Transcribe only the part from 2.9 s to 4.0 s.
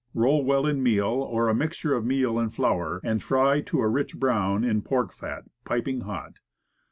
and fry to a